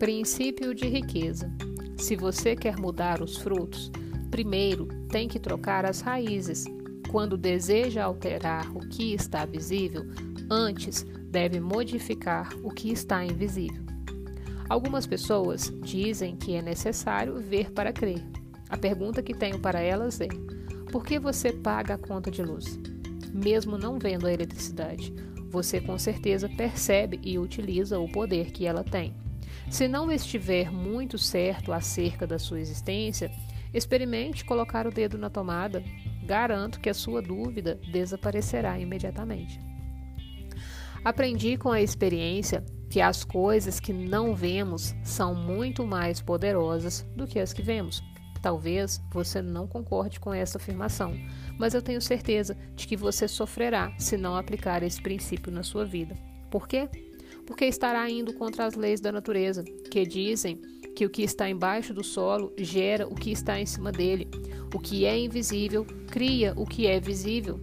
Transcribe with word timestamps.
Princípio 0.00 0.74
de 0.74 0.88
riqueza. 0.88 1.52
Se 1.98 2.16
você 2.16 2.56
quer 2.56 2.78
mudar 2.78 3.20
os 3.20 3.36
frutos, 3.36 3.92
primeiro 4.30 4.86
tem 5.10 5.28
que 5.28 5.38
trocar 5.38 5.84
as 5.84 6.00
raízes. 6.00 6.64
Quando 7.10 7.36
deseja 7.36 8.04
alterar 8.04 8.74
o 8.74 8.80
que 8.88 9.12
está 9.12 9.44
visível, 9.44 10.06
antes 10.50 11.04
deve 11.28 11.60
modificar 11.60 12.48
o 12.62 12.70
que 12.70 12.90
está 12.90 13.22
invisível. 13.22 13.84
Algumas 14.70 15.06
pessoas 15.06 15.70
dizem 15.82 16.34
que 16.34 16.54
é 16.54 16.62
necessário 16.62 17.38
ver 17.38 17.70
para 17.70 17.92
crer. 17.92 18.24
A 18.70 18.78
pergunta 18.78 19.22
que 19.22 19.34
tenho 19.34 19.58
para 19.58 19.80
elas 19.80 20.18
é: 20.18 20.28
por 20.90 21.04
que 21.04 21.18
você 21.18 21.52
paga 21.52 21.96
a 21.96 21.98
conta 21.98 22.30
de 22.30 22.42
luz? 22.42 22.80
Mesmo 23.34 23.76
não 23.76 23.98
vendo 23.98 24.26
a 24.26 24.32
eletricidade, 24.32 25.12
você 25.50 25.78
com 25.78 25.98
certeza 25.98 26.48
percebe 26.48 27.20
e 27.22 27.38
utiliza 27.38 28.00
o 28.00 28.10
poder 28.10 28.50
que 28.50 28.64
ela 28.64 28.82
tem. 28.82 29.14
Se 29.70 29.86
não 29.86 30.10
estiver 30.10 30.72
muito 30.72 31.16
certo 31.16 31.72
acerca 31.72 32.26
da 32.26 32.40
sua 32.40 32.58
existência, 32.58 33.30
experimente 33.72 34.44
colocar 34.44 34.84
o 34.84 34.90
dedo 34.90 35.16
na 35.16 35.30
tomada. 35.30 35.82
Garanto 36.24 36.80
que 36.80 36.90
a 36.90 36.94
sua 36.94 37.22
dúvida 37.22 37.80
desaparecerá 37.92 38.78
imediatamente. 38.80 39.60
Aprendi 41.04 41.56
com 41.56 41.70
a 41.70 41.80
experiência 41.80 42.64
que 42.90 43.00
as 43.00 43.22
coisas 43.22 43.78
que 43.78 43.92
não 43.92 44.34
vemos 44.34 44.92
são 45.04 45.36
muito 45.36 45.86
mais 45.86 46.20
poderosas 46.20 47.06
do 47.14 47.24
que 47.26 47.38
as 47.38 47.52
que 47.52 47.62
vemos. 47.62 48.02
Talvez 48.42 49.00
você 49.12 49.40
não 49.40 49.68
concorde 49.68 50.18
com 50.18 50.34
essa 50.34 50.58
afirmação, 50.58 51.14
mas 51.56 51.74
eu 51.74 51.80
tenho 51.80 52.02
certeza 52.02 52.56
de 52.74 52.88
que 52.88 52.96
você 52.96 53.28
sofrerá 53.28 53.94
se 53.98 54.16
não 54.16 54.34
aplicar 54.34 54.82
esse 54.82 55.00
princípio 55.00 55.52
na 55.52 55.62
sua 55.62 55.84
vida. 55.84 56.16
Por 56.50 56.66
quê? 56.66 56.88
Porque 57.50 57.64
estará 57.64 58.08
indo 58.08 58.32
contra 58.32 58.64
as 58.64 58.76
leis 58.76 59.00
da 59.00 59.10
natureza, 59.10 59.64
que 59.64 60.06
dizem 60.06 60.56
que 60.94 61.04
o 61.04 61.10
que 61.10 61.22
está 61.22 61.50
embaixo 61.50 61.92
do 61.92 62.04
solo 62.04 62.52
gera 62.56 63.08
o 63.08 63.14
que 63.16 63.32
está 63.32 63.58
em 63.58 63.66
cima 63.66 63.90
dele. 63.90 64.28
O 64.72 64.78
que 64.78 65.04
é 65.04 65.18
invisível 65.18 65.84
cria 66.06 66.54
o 66.56 66.64
que 66.64 66.86
é 66.86 67.00
visível. 67.00 67.60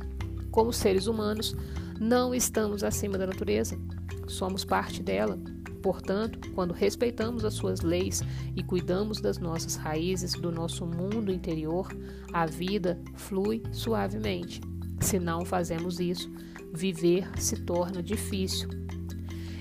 Como 0.51 0.73
seres 0.73 1.07
humanos, 1.07 1.55
não 2.01 2.35
estamos 2.35 2.83
acima 2.83 3.17
da 3.17 3.25
natureza, 3.25 3.79
somos 4.27 4.65
parte 4.65 5.01
dela. 5.01 5.39
Portanto, 5.81 6.51
quando 6.53 6.73
respeitamos 6.73 7.45
as 7.45 7.53
suas 7.53 7.79
leis 7.79 8.21
e 8.57 8.63
cuidamos 8.63 9.21
das 9.21 9.37
nossas 9.37 9.77
raízes, 9.77 10.33
do 10.33 10.51
nosso 10.51 10.85
mundo 10.85 11.31
interior, 11.31 11.87
a 12.33 12.45
vida 12.45 12.99
flui 13.15 13.63
suavemente. 13.71 14.59
Se 14.99 15.17
não 15.17 15.45
fazemos 15.45 15.97
isso, 15.97 16.29
viver 16.73 17.25
se 17.39 17.61
torna 17.61 18.03
difícil 18.03 18.85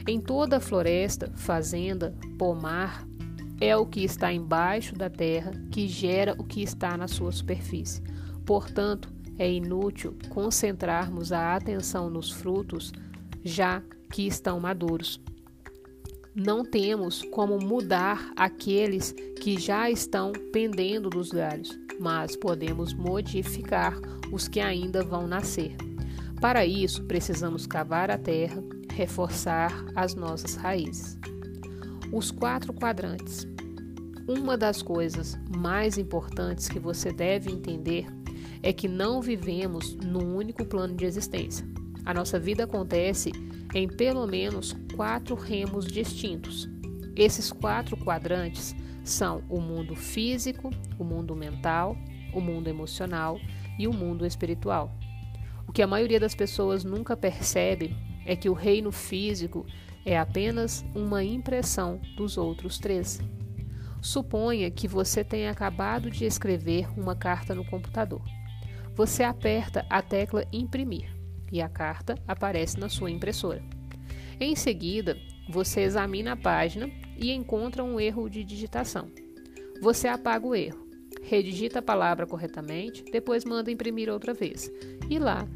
em 0.07 0.21
toda 0.21 0.59
a 0.59 0.61
floresta, 0.61 1.33
fazenda, 1.35 2.15
pomar, 2.39 3.07
é 3.61 3.77
o 3.77 3.87
que 3.87 4.05
está 4.05 4.33
embaixo 4.33 4.95
da 4.95 5.09
terra 5.09 5.51
que 5.71 5.89
gera 5.89 6.35
o 6.39 6.45
que 6.45 6.63
está 6.63 6.97
na 6.97 7.09
sua 7.09 7.33
superfície. 7.33 8.03
Portanto, 8.45 9.13
é 9.39 9.51
inútil 9.51 10.17
concentrarmos 10.29 11.33
a 11.33 11.55
atenção 11.55 12.09
nos 12.09 12.31
frutos 12.31 12.93
já 13.43 13.83
que 14.13 14.27
estão 14.27 14.61
maduros. 14.61 15.21
Não 16.35 16.65
temos 16.65 17.23
como 17.23 17.59
mudar 17.59 18.31
aqueles 18.37 19.13
que 19.41 19.59
já 19.59 19.91
estão 19.91 20.33
pendendo 20.53 21.09
dos 21.09 21.31
galhos, 21.31 21.71
mas 21.99 22.37
podemos 22.37 22.93
modificar 22.93 23.95
os 24.31 24.47
que 24.47 24.61
ainda 24.61 25.03
vão 25.03 25.27
nascer. 25.27 25.75
Para 26.41 26.67
isso, 26.67 27.05
precisamos 27.05 27.67
cavar 27.67 28.11
a 28.11 28.19
terra, 28.19 28.63
reforçar 28.97 29.85
as 29.95 30.15
nossas 30.15 30.57
raízes. 30.57 31.19
Os 32.11 32.31
quatro 32.31 32.73
quadrantes. 32.73 33.47
Uma 34.27 34.57
das 34.57 34.81
coisas 34.81 35.39
mais 35.55 35.99
importantes 35.99 36.67
que 36.67 36.79
você 36.79 37.13
deve 37.13 37.53
entender 37.53 38.07
é 38.63 38.73
que 38.73 38.89
não 38.89 39.21
vivemos 39.21 39.95
num 39.97 40.35
único 40.35 40.65
plano 40.65 40.97
de 40.97 41.05
existência. 41.05 41.67
A 42.07 42.15
nossa 42.15 42.41
vida 42.41 42.65
acontece 42.65 43.33
em 43.75 43.87
pelo 43.87 44.27
menos 44.27 44.75
quatro 44.97 45.35
remos 45.35 45.87
distintos. 45.87 46.67
Esses 47.15 47.53
quatro 47.53 47.99
quadrantes 47.99 48.75
são 49.05 49.43
o 49.51 49.61
mundo 49.61 49.95
físico, 49.95 50.71
o 50.99 51.05
mundo 51.05 51.37
mental, 51.37 51.95
o 52.33 52.41
mundo 52.41 52.69
emocional 52.69 53.39
e 53.79 53.87
o 53.87 53.93
mundo 53.93 54.25
espiritual. 54.25 54.91
O 55.69 55.73
que 55.73 55.83
a 55.83 55.87
maioria 55.87 56.19
das 56.19 56.35
pessoas 56.35 56.83
nunca 56.83 57.15
percebe 57.15 57.95
é 58.27 58.37
que 58.37 58.49
o 58.49 58.53
reino 58.53 58.93
físico 58.93 59.65
é 60.05 60.19
apenas 60.19 60.85
uma 60.95 61.25
impressão 61.25 62.01
dos 62.17 62.37
outros 62.37 62.79
três. 62.79 63.21
Suponha 64.01 64.71
que 64.71 64.87
você 64.87 65.25
tenha 65.25 65.51
acabado 65.51 66.11
de 66.11 66.25
escrever 66.25 66.87
uma 66.99 67.17
carta 67.17 67.55
no 67.55 67.65
computador. 67.65 68.23
Você 68.95 69.23
aperta 69.23 69.85
a 69.91 70.01
tecla 70.01 70.47
imprimir 70.53 71.15
e 71.51 71.61
a 71.61 71.69
carta 71.69 72.17
aparece 72.27 72.79
na 72.79 72.89
sua 72.89 73.11
impressora. 73.11 73.63
Em 74.39 74.55
seguida, 74.55 75.17
você 75.49 75.81
examina 75.81 76.33
a 76.33 76.37
página 76.37 76.91
e 77.17 77.33
encontra 77.33 77.83
um 77.83 77.99
erro 77.99 78.29
de 78.29 78.45
digitação. 78.45 79.09
Você 79.81 80.09
apaga 80.09 80.47
o 80.47 80.55
erro, 80.55 80.87
redigita 81.23 81.79
a 81.81 81.83
palavra 81.83 82.27
corretamente, 82.27 83.05
depois 83.11 83.45
manda 83.45 83.71
imprimir 83.71 84.09
outra 84.09 84.33
vez 84.33 84.71
e 85.09 85.19
lá 85.19 85.47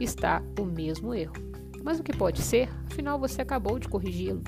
está 0.00 0.42
o 0.58 0.64
mesmo 0.64 1.14
erro. 1.14 1.55
Mas 1.86 2.00
o 2.00 2.02
que 2.02 2.12
pode 2.12 2.42
ser? 2.42 2.68
Afinal, 2.90 3.16
você 3.16 3.42
acabou 3.42 3.78
de 3.78 3.88
corrigi-lo. 3.88 4.42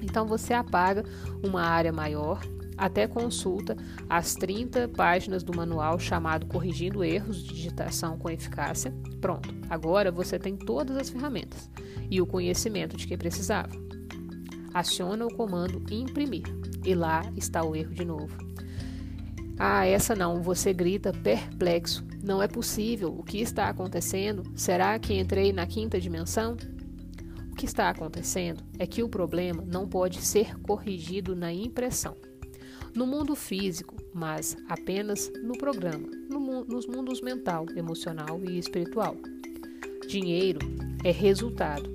Então 0.00 0.24
você 0.24 0.54
apaga 0.54 1.04
uma 1.42 1.62
área 1.62 1.92
maior, 1.92 2.40
até 2.78 3.08
consulta 3.08 3.76
as 4.08 4.36
30 4.36 4.88
páginas 4.90 5.42
do 5.42 5.54
manual 5.54 5.98
chamado 5.98 6.46
Corrigindo 6.46 7.02
Erros 7.02 7.42
de 7.42 7.54
Digitação 7.54 8.16
com 8.16 8.30
Eficácia. 8.30 8.94
Pronto, 9.20 9.52
agora 9.68 10.12
você 10.12 10.38
tem 10.38 10.56
todas 10.56 10.96
as 10.96 11.10
ferramentas 11.10 11.68
e 12.08 12.22
o 12.22 12.26
conhecimento 12.26 12.96
de 12.96 13.04
que 13.04 13.16
precisava. 13.16 13.72
Aciona 14.72 15.26
o 15.26 15.34
comando 15.34 15.82
imprimir 15.90 16.44
e 16.84 16.94
lá 16.94 17.22
está 17.36 17.64
o 17.64 17.74
erro 17.74 17.92
de 17.92 18.04
novo. 18.04 18.38
Ah, 19.58 19.84
essa 19.84 20.14
não, 20.14 20.40
você 20.40 20.72
grita 20.72 21.12
perplexo. 21.12 22.09
Não 22.22 22.42
é 22.42 22.46
possível. 22.46 23.14
O 23.16 23.22
que 23.22 23.38
está 23.40 23.68
acontecendo? 23.68 24.42
Será 24.54 24.98
que 24.98 25.14
entrei 25.14 25.52
na 25.52 25.66
quinta 25.66 26.00
dimensão? 26.00 26.56
O 27.50 27.54
que 27.56 27.64
está 27.64 27.88
acontecendo 27.88 28.62
é 28.78 28.86
que 28.86 29.02
o 29.02 29.08
problema 29.08 29.62
não 29.66 29.88
pode 29.88 30.20
ser 30.20 30.58
corrigido 30.60 31.34
na 31.34 31.52
impressão. 31.52 32.16
No 32.94 33.06
mundo 33.06 33.34
físico, 33.36 33.96
mas 34.12 34.56
apenas 34.68 35.30
no 35.42 35.56
programa, 35.56 36.08
no, 36.28 36.64
nos 36.64 36.86
mundos 36.86 37.20
mental, 37.20 37.66
emocional 37.76 38.40
e 38.44 38.58
espiritual. 38.58 39.16
Dinheiro 40.08 40.58
é 41.04 41.12
resultado, 41.12 41.88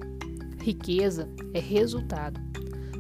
riqueza 0.62 1.30
é 1.53 1.59
resultado, 1.59 2.40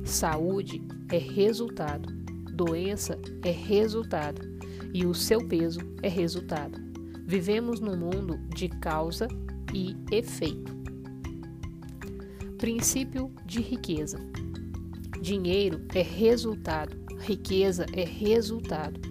saúde 0.03 0.81
é 1.09 1.17
resultado, 1.17 2.11
doença 2.51 3.17
é 3.43 3.51
resultado 3.51 4.41
e 4.93 5.05
o 5.05 5.13
seu 5.13 5.47
peso 5.47 5.79
é 6.01 6.09
resultado. 6.09 6.84
Vivemos 7.27 7.79
num 7.79 7.97
mundo 7.97 8.37
de 8.49 8.69
causa 8.69 9.27
e 9.73 9.95
efeito. 10.11 10.75
Princípio 12.59 13.33
de 13.43 13.61
riqueza: 13.61 14.19
dinheiro 15.19 15.81
é 15.95 16.03
resultado, 16.03 16.95
riqueza 17.19 17.87
é 17.93 18.03
resultado, 18.03 19.01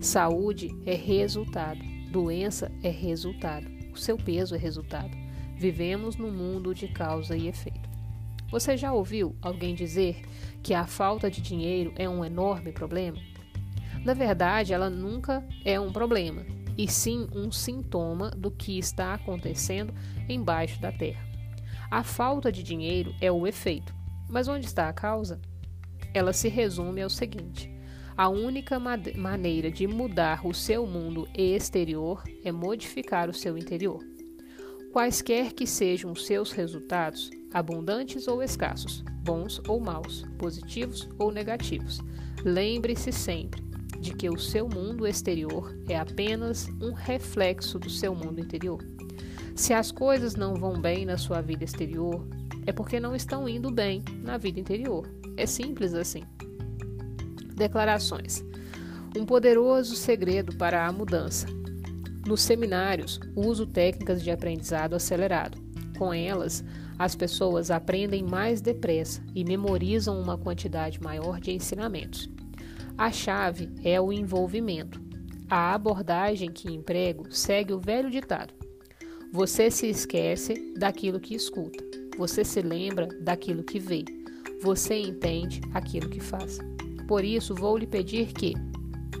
saúde 0.00 0.70
é 0.86 0.94
resultado, 0.94 1.80
doença 2.12 2.70
é 2.80 2.90
resultado, 2.90 3.66
o 3.92 3.98
seu 3.98 4.16
peso 4.16 4.54
é 4.54 4.58
resultado. 4.58 5.10
Vivemos 5.56 6.16
num 6.16 6.30
mundo 6.30 6.72
de 6.72 6.86
causa 6.86 7.36
e 7.36 7.48
efeito. 7.48 7.90
Você 8.52 8.76
já 8.76 8.92
ouviu 8.92 9.34
alguém 9.42 9.74
dizer 9.74 10.22
que 10.62 10.74
a 10.74 10.86
falta 10.86 11.28
de 11.28 11.40
dinheiro 11.40 11.92
é 11.96 12.08
um 12.08 12.24
enorme 12.24 12.70
problema? 12.70 13.18
Na 14.04 14.14
verdade, 14.14 14.72
ela 14.72 14.88
nunca 14.88 15.44
é 15.64 15.80
um 15.80 15.90
problema, 15.90 16.44
e 16.76 16.88
sim 16.88 17.28
um 17.32 17.50
sintoma 17.52 18.30
do 18.30 18.50
que 18.50 18.78
está 18.78 19.14
acontecendo 19.14 19.94
embaixo 20.28 20.80
da 20.80 20.90
terra. 20.90 21.24
A 21.90 22.02
falta 22.02 22.50
de 22.50 22.62
dinheiro 22.62 23.14
é 23.20 23.30
o 23.30 23.46
efeito, 23.46 23.94
mas 24.28 24.48
onde 24.48 24.66
está 24.66 24.88
a 24.88 24.92
causa? 24.92 25.40
Ela 26.12 26.32
se 26.32 26.48
resume 26.48 27.02
ao 27.02 27.10
seguinte: 27.10 27.70
a 28.16 28.28
única 28.28 28.78
maneira 28.78 29.70
de 29.70 29.86
mudar 29.86 30.46
o 30.46 30.54
seu 30.54 30.86
mundo 30.86 31.28
exterior 31.34 32.22
é 32.44 32.50
modificar 32.50 33.28
o 33.28 33.34
seu 33.34 33.58
interior. 33.58 34.00
Quaisquer 34.92 35.52
que 35.52 35.66
sejam 35.66 36.12
os 36.12 36.24
seus 36.24 36.52
resultados, 36.52 37.30
abundantes 37.52 38.28
ou 38.28 38.42
escassos, 38.42 39.02
bons 39.24 39.60
ou 39.68 39.80
maus, 39.80 40.24
positivos 40.38 41.08
ou 41.18 41.32
negativos, 41.32 42.00
lembre-se 42.44 43.10
sempre 43.10 43.73
de 44.04 44.12
que 44.12 44.28
o 44.28 44.38
seu 44.38 44.68
mundo 44.68 45.06
exterior 45.06 45.74
é 45.88 45.96
apenas 45.96 46.68
um 46.78 46.92
reflexo 46.92 47.78
do 47.78 47.88
seu 47.88 48.14
mundo 48.14 48.38
interior. 48.38 48.84
Se 49.56 49.72
as 49.72 49.90
coisas 49.90 50.36
não 50.36 50.54
vão 50.54 50.78
bem 50.78 51.06
na 51.06 51.16
sua 51.16 51.40
vida 51.40 51.64
exterior, 51.64 52.22
é 52.66 52.72
porque 52.72 53.00
não 53.00 53.16
estão 53.16 53.48
indo 53.48 53.70
bem 53.70 54.04
na 54.22 54.36
vida 54.36 54.60
interior. 54.60 55.08
É 55.38 55.46
simples 55.46 55.94
assim. 55.94 56.22
Declarações. 57.56 58.44
Um 59.16 59.24
poderoso 59.24 59.96
segredo 59.96 60.54
para 60.54 60.86
a 60.86 60.92
mudança. 60.92 61.46
Nos 62.26 62.42
seminários, 62.42 63.18
uso 63.34 63.66
técnicas 63.66 64.22
de 64.22 64.30
aprendizado 64.30 64.94
acelerado. 64.94 65.56
Com 65.96 66.12
elas, 66.12 66.62
as 66.98 67.14
pessoas 67.14 67.70
aprendem 67.70 68.22
mais 68.22 68.60
depressa 68.60 69.22
e 69.34 69.44
memorizam 69.44 70.20
uma 70.20 70.36
quantidade 70.36 71.00
maior 71.00 71.40
de 71.40 71.52
ensinamentos. 71.52 72.28
A 72.96 73.10
chave 73.10 73.68
é 73.82 74.00
o 74.00 74.12
envolvimento. 74.12 75.02
A 75.50 75.74
abordagem 75.74 76.52
que 76.52 76.72
emprego 76.72 77.26
segue 77.30 77.72
o 77.72 77.78
velho 77.78 78.08
ditado: 78.08 78.54
você 79.32 79.70
se 79.70 79.88
esquece 79.88 80.72
daquilo 80.76 81.18
que 81.18 81.34
escuta, 81.34 81.82
você 82.16 82.44
se 82.44 82.62
lembra 82.62 83.08
daquilo 83.20 83.64
que 83.64 83.80
vê, 83.80 84.04
você 84.62 84.94
entende 84.94 85.60
aquilo 85.72 86.08
que 86.08 86.20
faz. 86.20 86.58
Por 87.08 87.24
isso, 87.24 87.54
vou 87.54 87.76
lhe 87.76 87.86
pedir 87.86 88.32
que, 88.32 88.54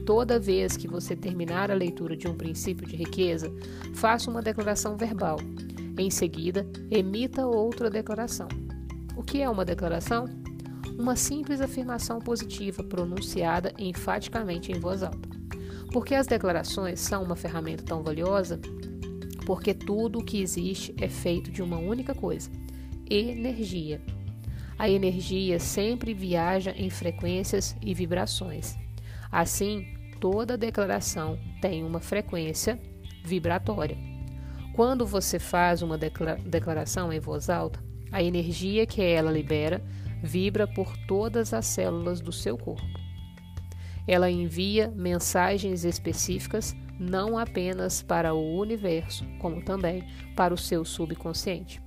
toda 0.06 0.38
vez 0.38 0.76
que 0.76 0.86
você 0.86 1.16
terminar 1.16 1.70
a 1.70 1.74
leitura 1.74 2.16
de 2.16 2.28
um 2.28 2.36
princípio 2.36 2.86
de 2.86 2.94
riqueza, 2.94 3.52
faça 3.94 4.30
uma 4.30 4.40
declaração 4.40 4.96
verbal 4.96 5.38
em 5.98 6.10
seguida, 6.10 6.66
emita 6.90 7.46
outra 7.46 7.90
declaração. 7.90 8.48
O 9.16 9.22
que 9.22 9.42
é 9.42 9.48
uma 9.48 9.64
declaração? 9.64 10.26
Uma 10.98 11.16
simples 11.16 11.60
afirmação 11.60 12.20
positiva 12.20 12.82
pronunciada 12.82 13.74
enfaticamente 13.76 14.70
em 14.70 14.78
voz 14.78 15.02
alta. 15.02 15.28
Por 15.92 16.04
que 16.04 16.14
as 16.14 16.26
declarações 16.26 17.00
são 17.00 17.22
uma 17.22 17.36
ferramenta 17.36 17.82
tão 17.82 18.02
valiosa? 18.02 18.60
Porque 19.44 19.74
tudo 19.74 20.20
o 20.20 20.24
que 20.24 20.40
existe 20.40 20.94
é 21.00 21.08
feito 21.08 21.50
de 21.50 21.62
uma 21.62 21.78
única 21.78 22.14
coisa: 22.14 22.50
energia. 23.10 24.00
A 24.78 24.88
energia 24.88 25.58
sempre 25.58 26.14
viaja 26.14 26.72
em 26.76 26.90
frequências 26.90 27.76
e 27.82 27.92
vibrações. 27.92 28.76
Assim, 29.30 29.86
toda 30.20 30.56
declaração 30.56 31.38
tem 31.60 31.84
uma 31.84 32.00
frequência 32.00 32.80
vibratória. 33.24 33.96
Quando 34.74 35.06
você 35.06 35.38
faz 35.38 35.82
uma 35.82 35.98
declaração 35.98 37.12
em 37.12 37.20
voz 37.20 37.50
alta, 37.50 37.82
a 38.10 38.22
energia 38.22 38.86
que 38.86 39.02
ela 39.02 39.30
libera 39.30 39.82
vibra 40.24 40.66
por 40.66 40.96
todas 41.06 41.52
as 41.52 41.66
células 41.66 42.20
do 42.20 42.32
seu 42.32 42.56
corpo. 42.56 42.86
Ela 44.08 44.30
envia 44.30 44.92
mensagens 44.96 45.84
específicas 45.84 46.74
não 46.98 47.36
apenas 47.36 48.02
para 48.02 48.34
o 48.34 48.58
universo, 48.58 49.24
como 49.38 49.62
também 49.62 50.04
para 50.34 50.54
o 50.54 50.58
seu 50.58 50.84
subconsciente. 50.84 51.80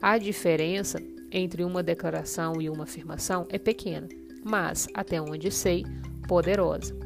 A 0.00 0.16
diferença 0.18 1.00
entre 1.30 1.62
uma 1.62 1.82
declaração 1.82 2.60
e 2.60 2.68
uma 2.68 2.84
afirmação 2.84 3.46
é 3.50 3.58
pequena, 3.58 4.08
mas, 4.44 4.86
até 4.94 5.20
onde 5.20 5.50
sei, 5.50 5.84
poderosa. 6.26 6.96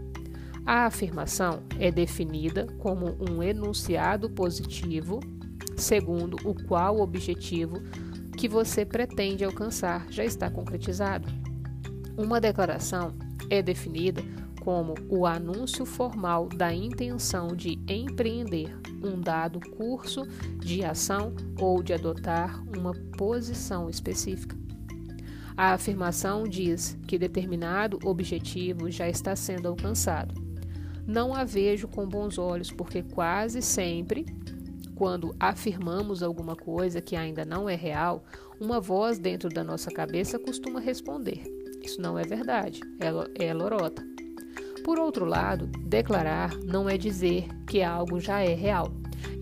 A 0.64 0.86
afirmação 0.86 1.62
é 1.78 1.90
definida 1.90 2.66
como 2.78 3.16
um 3.20 3.42
enunciado 3.42 4.28
positivo, 4.30 5.20
segundo 5.76 6.36
o 6.44 6.54
qual 6.66 6.96
o 6.96 7.02
objetivo 7.02 7.80
que 8.36 8.48
você 8.48 8.84
pretende 8.84 9.44
alcançar 9.44 10.06
já 10.10 10.24
está 10.24 10.50
concretizado. 10.50 11.28
Uma 12.16 12.40
declaração 12.40 13.14
é 13.50 13.62
definida 13.62 14.22
como 14.60 14.94
o 15.08 15.26
anúncio 15.26 15.86
formal 15.86 16.48
da 16.48 16.74
intenção 16.74 17.48
de 17.48 17.78
empreender 17.88 18.76
um 19.02 19.20
dado 19.20 19.60
curso 19.70 20.26
de 20.58 20.84
ação 20.84 21.34
ou 21.58 21.82
de 21.82 21.92
adotar 21.92 22.62
uma 22.76 22.92
posição 23.16 23.88
específica. 23.88 24.56
A 25.56 25.72
afirmação 25.72 26.44
diz 26.44 26.98
que 27.06 27.18
determinado 27.18 27.98
objetivo 28.04 28.90
já 28.90 29.08
está 29.08 29.34
sendo 29.34 29.68
alcançado 29.68 30.46
não 31.06 31.32
a 31.32 31.44
vejo 31.44 31.86
com 31.86 32.06
bons 32.06 32.36
olhos, 32.36 32.70
porque 32.70 33.02
quase 33.02 33.62
sempre, 33.62 34.26
quando 34.96 35.36
afirmamos 35.38 36.22
alguma 36.22 36.56
coisa 36.56 37.02
que 37.02 37.14
ainda 37.14 37.44
não 37.44 37.68
é 37.68 37.76
real, 37.76 38.24
uma 38.58 38.80
voz 38.80 39.18
dentro 39.18 39.50
da 39.50 39.62
nossa 39.62 39.90
cabeça 39.90 40.38
costuma 40.38 40.80
responder: 40.80 41.42
Isso 41.82 42.00
não 42.00 42.18
é 42.18 42.22
verdade, 42.22 42.80
é, 42.98 43.46
é 43.46 43.54
lorota. 43.54 44.02
Por 44.82 44.98
outro 44.98 45.24
lado, 45.24 45.66
declarar 45.66 46.56
não 46.64 46.88
é 46.88 46.96
dizer 46.96 47.46
que 47.66 47.82
algo 47.82 48.18
já 48.18 48.40
é 48.40 48.54
real, 48.54 48.90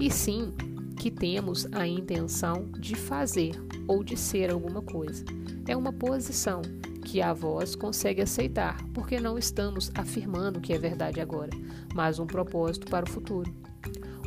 e 0.00 0.10
sim 0.10 0.52
que 0.98 1.10
temos 1.10 1.66
a 1.72 1.86
intenção 1.86 2.70
de 2.72 2.96
fazer 2.96 3.52
ou 3.86 4.02
de 4.02 4.16
ser 4.16 4.50
alguma 4.50 4.82
coisa. 4.82 5.24
É 5.68 5.76
uma 5.76 5.92
posição 5.92 6.62
que 7.04 7.20
a 7.20 7.32
voz 7.32 7.76
consegue 7.76 8.22
aceitar, 8.22 8.82
porque 8.92 9.20
não 9.20 9.38
estamos 9.38 9.90
afirmando 9.94 10.60
que 10.60 10.72
é 10.72 10.78
verdade 10.78 11.20
agora, 11.20 11.50
mas 11.94 12.18
um 12.18 12.26
propósito 12.26 12.86
para 12.86 13.04
o 13.04 13.10
futuro. 13.10 13.54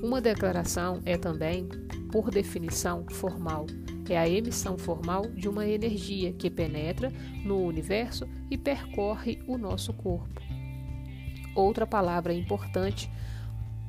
Uma 0.01 0.21
declaração 0.21 1.01
é 1.05 1.17
também, 1.17 1.67
por 2.11 2.29
definição, 2.29 3.05
formal. 3.09 3.65
É 4.09 4.17
a 4.17 4.27
emissão 4.27 4.77
formal 4.77 5.27
de 5.27 5.49
uma 5.49 5.67
energia 5.67 6.31
que 6.31 6.49
penetra 6.49 7.11
no 7.43 7.61
universo 7.61 8.27
e 8.49 8.57
percorre 8.57 9.39
o 9.47 9.57
nosso 9.57 9.91
corpo. 9.93 10.41
Outra 11.55 11.85
palavra 11.85 12.33
importante 12.33 13.11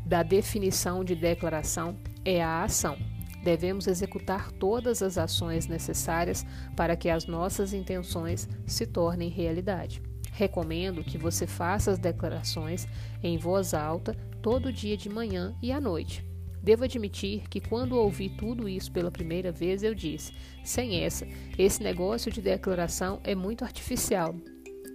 da 0.04 0.22
definição 0.22 1.04
de 1.04 1.14
declaração 1.14 1.96
é 2.24 2.42
a 2.42 2.64
ação 2.64 2.96
devemos 3.42 3.86
executar 3.86 4.52
todas 4.52 5.02
as 5.02 5.16
ações 5.16 5.66
necessárias 5.66 6.44
para 6.76 6.96
que 6.96 7.08
as 7.08 7.26
nossas 7.26 7.72
intenções 7.72 8.48
se 8.66 8.86
tornem 8.86 9.30
realidade. 9.30 10.02
Recomendo 10.32 11.02
que 11.02 11.18
você 11.18 11.46
faça 11.46 11.90
as 11.90 11.98
declarações 11.98 12.86
em 13.22 13.38
voz 13.38 13.74
alta 13.74 14.14
todo 14.42 14.72
dia 14.72 14.96
de 14.96 15.08
manhã 15.08 15.54
e 15.62 15.72
à 15.72 15.80
noite. 15.80 16.24
Devo 16.62 16.84
admitir 16.84 17.48
que 17.48 17.60
quando 17.60 17.96
ouvi 17.96 18.28
tudo 18.28 18.68
isso 18.68 18.92
pela 18.92 19.10
primeira 19.10 19.50
vez, 19.52 19.82
eu 19.82 19.94
disse: 19.94 20.32
sem 20.64 21.02
essa, 21.02 21.26
esse 21.56 21.82
negócio 21.82 22.30
de 22.30 22.40
declaração 22.40 23.20
é 23.24 23.34
muito 23.34 23.64
artificial. 23.64 24.34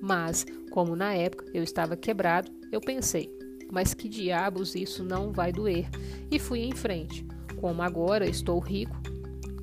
Mas, 0.02 0.46
como 0.72 0.96
na 0.96 1.14
época 1.14 1.46
eu 1.54 1.64
estava 1.64 1.96
quebrado, 1.96 2.52
eu 2.72 2.82
pensei: 2.82 3.30
mas 3.72 3.94
que 3.94 4.08
diabos 4.08 4.76
isso 4.76 5.04
não 5.04 5.32
vai 5.32 5.52
doer? 5.52 5.90
E 6.30 6.38
fui 6.38 6.60
em 6.60 6.74
frente. 6.74 7.26
Como 7.60 7.82
agora 7.82 8.28
estou 8.28 8.60
rico, 8.60 8.96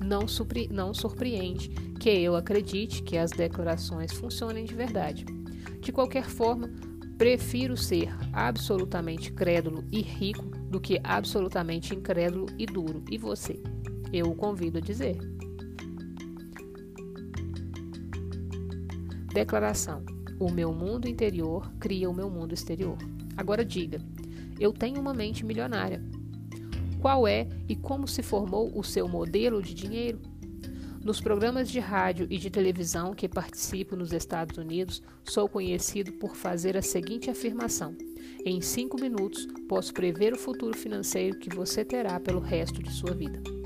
não, 0.03 0.25
não 0.69 0.93
surpreende 0.93 1.69
que 1.99 2.09
eu 2.09 2.35
acredite 2.35 3.03
que 3.03 3.17
as 3.17 3.31
declarações 3.31 4.11
funcionem 4.11 4.65
de 4.65 4.73
verdade. 4.73 5.23
De 5.79 5.91
qualquer 5.91 6.25
forma, 6.25 6.69
prefiro 7.21 7.77
ser 7.77 8.09
absolutamente 8.33 9.31
crédulo 9.31 9.85
e 9.91 10.01
rico 10.01 10.43
do 10.43 10.81
que 10.81 10.99
absolutamente 11.03 11.93
incrédulo 11.93 12.47
e 12.57 12.65
duro. 12.65 13.03
E 13.11 13.15
você? 13.15 13.61
Eu 14.11 14.31
o 14.31 14.35
convido 14.35 14.79
a 14.79 14.81
dizer. 14.81 15.19
Declaração: 19.31 20.03
O 20.39 20.49
meu 20.49 20.73
mundo 20.73 21.07
interior 21.07 21.71
cria 21.79 22.09
o 22.09 22.13
meu 22.13 22.27
mundo 22.27 22.55
exterior. 22.55 22.97
Agora 23.37 23.63
diga: 23.63 24.01
Eu 24.59 24.73
tenho 24.73 24.99
uma 24.99 25.13
mente 25.13 25.45
milionária 25.45 26.01
qual 26.99 27.27
é 27.27 27.47
e 27.67 27.75
como 27.75 28.07
se 28.07 28.21
formou 28.21 28.71
o 28.77 28.83
seu 28.83 29.07
modelo 29.07 29.59
de 29.59 29.73
dinheiro? 29.73 30.21
Nos 31.03 31.19
programas 31.19 31.69
de 31.69 31.79
rádio 31.79 32.27
e 32.29 32.37
de 32.37 32.51
televisão 32.51 33.15
que 33.15 33.27
participo 33.27 33.95
nos 33.95 34.13
Estados 34.13 34.57
Unidos, 34.57 35.01
sou 35.23 35.49
conhecido 35.49 36.11
por 36.13 36.35
fazer 36.35 36.77
a 36.77 36.81
seguinte 36.81 37.27
afirmação: 37.27 37.95
Em 38.45 38.61
cinco 38.61 39.01
minutos, 39.01 39.47
posso 39.67 39.91
prever 39.93 40.31
o 40.31 40.37
futuro 40.37 40.77
financeiro 40.77 41.39
que 41.39 41.53
você 41.55 41.83
terá 41.83 42.19
pelo 42.19 42.39
resto 42.39 42.83
de 42.83 42.91
sua 42.91 43.15
vida. 43.15 43.60